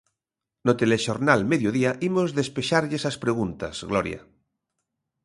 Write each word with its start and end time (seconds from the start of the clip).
No 0.65 0.73
Telexornal 0.81 1.39
Mediodía 1.53 1.91
imos 2.09 2.29
despexarlles 2.39 3.03
as 3.11 3.17
preguntas, 3.23 3.75
Gloria. 3.89 4.21